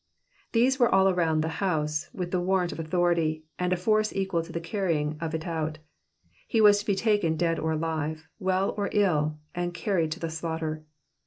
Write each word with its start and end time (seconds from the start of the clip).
'*'* 0.27 0.51
They 0.53 0.67
were 0.79 0.89
all 0.89 1.13
round 1.13 1.43
the 1.43 1.47
house 1.61 2.09
with 2.11 2.31
the 2.31 2.41
warrant 2.41 2.71
of 2.71 2.79
authority, 2.79 3.43
and 3.59 3.71
a 3.71 3.77
force 3.77 4.11
equal 4.11 4.41
to 4.41 4.51
the 4.51 4.59
carrying 4.59 5.15
of 5.21 5.35
it 5.35 5.45
out. 5.45 5.77
He 6.47 6.59
was 6.59 6.79
to 6.79 6.87
be 6.87 6.95
taken 6.95 7.37
dead 7.37 7.59
or 7.59 7.73
alive, 7.73 8.27
well 8.39 8.73
or 8.77 8.89
ill, 8.93 9.37
and 9.53 9.75
carried 9.75 10.11
to 10.13 10.19
the 10.19 10.31
slaughter. 10.31 10.83